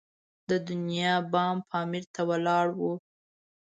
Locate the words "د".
0.49-0.51